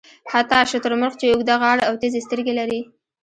[0.31, 2.81] حتی شترمرغ چې اوږده غاړه او تېزې سترګې لري.